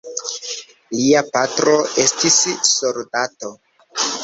[0.99, 2.41] Lia patro estis
[2.73, 3.55] soldato.